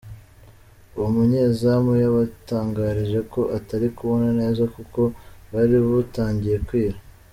Uwo 0.95 1.07
munyezamu 1.15 1.93
yabatangarije 2.03 3.19
ko 3.33 3.41
atari 3.57 3.87
kubona 3.97 4.29
neza 4.41 4.63
kuko 4.75 4.99
bwari 5.45 5.75
butangiye 5.93 6.57
kwira. 6.67 6.97